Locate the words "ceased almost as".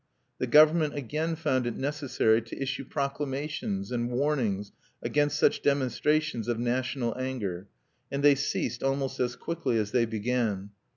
8.33-9.35